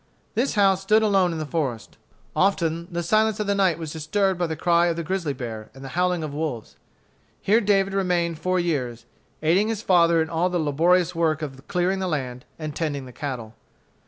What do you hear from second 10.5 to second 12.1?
laborious work of clearing the